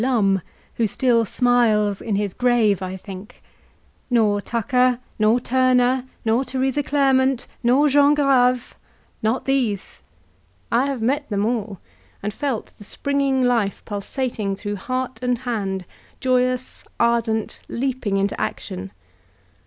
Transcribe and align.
Lum, 0.03 0.41
who 0.77 0.87
still 0.87 1.25
smiles 1.25 2.01
in 2.01 2.15
his 2.15 2.33
grave, 2.33 2.81
I 2.81 2.95
think; 2.95 3.39
nor 4.09 4.41
Tucker, 4.41 4.97
nor 5.19 5.39
Turner, 5.39 6.07
nor 6.25 6.43
Theresa 6.43 6.81
Qairmunt, 6.81 7.45
nor 7.61 7.87
Jean 7.87 8.15
Grave— 8.15 8.75
^not 9.23 9.45
these. 9.45 10.01
I 10.71 10.87
have 10.87 11.03
met 11.03 11.29
them 11.29 11.45
all, 11.45 11.77
and 12.23 12.33
felt 12.33 12.73
the 12.79 12.83
springing 12.83 13.43
life 13.43 13.85
pulsating 13.85 14.55
through 14.55 14.77
heart 14.77 15.19
and 15.21 15.37
hand, 15.37 15.85
joyous, 16.19 16.83
ardent, 16.99 17.59
leaping 17.69 18.17
into 18.17 18.41
action. 18.41 18.91